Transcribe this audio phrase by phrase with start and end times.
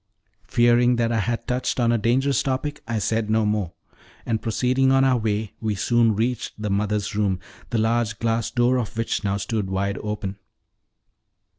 [0.47, 3.73] Fearing that I had touched on a dangerous topic, I said no more,
[4.25, 7.39] and proceeding on our way, we soon reached the mother's room,
[7.69, 10.39] the large glass door of which now stood wide open.